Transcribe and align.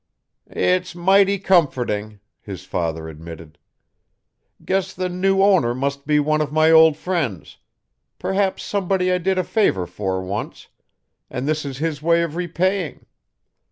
"It's 0.49 0.95
mighty 0.95 1.37
comforting," 1.37 2.21
his 2.41 2.63
father 2.65 3.07
admitted. 3.07 3.59
"Guess 4.65 4.95
the 4.95 5.09
new 5.09 5.43
owner 5.43 5.75
must 5.75 6.07
be 6.07 6.19
one 6.19 6.41
of 6.41 6.51
my 6.51 6.71
old 6.71 6.97
friends 6.97 7.57
perhaps 8.17 8.63
somebody 8.63 9.11
I 9.11 9.19
did 9.19 9.37
a 9.37 9.43
favour 9.43 9.85
for 9.85 10.19
once 10.23 10.69
and 11.29 11.47
this 11.47 11.65
is 11.65 11.77
his 11.77 12.01
way 12.01 12.23
of 12.23 12.35
repaying. 12.35 13.05